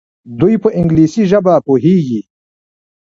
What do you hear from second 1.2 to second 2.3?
ژبه پوهیږي.